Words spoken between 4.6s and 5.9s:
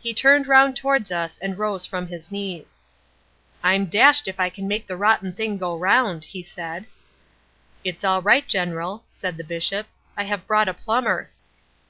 make the rotten thing go